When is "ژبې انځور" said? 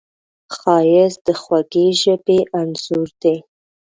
2.01-3.09